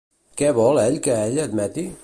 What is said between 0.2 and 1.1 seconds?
Què vol ell